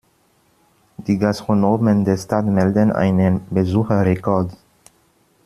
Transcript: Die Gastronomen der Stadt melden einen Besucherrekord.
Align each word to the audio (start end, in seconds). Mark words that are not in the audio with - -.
Die 0.97 1.19
Gastronomen 1.19 2.03
der 2.05 2.17
Stadt 2.17 2.45
melden 2.47 2.91
einen 2.91 3.45
Besucherrekord. 3.51 4.51